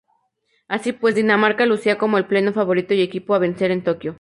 Así 0.67 0.93
pues, 0.93 1.13
Dinamarca 1.13 1.67
lucía 1.67 1.99
como 1.99 2.17
el 2.17 2.25
pleno 2.25 2.53
favorito 2.53 2.95
y 2.95 3.01
equipo 3.01 3.35
a 3.35 3.37
vencer 3.39 3.69
en 3.69 3.83
Tokyo. 3.83 4.09